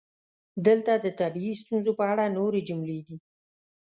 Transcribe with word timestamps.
دلته 0.67 0.91
د 0.95 1.07
طبیعي 1.19 1.53
ستونزو 1.61 1.91
په 1.99 2.03
اړه 2.11 2.33
نورې 2.37 2.61
جملې 2.69 2.99
دي: 3.07 3.17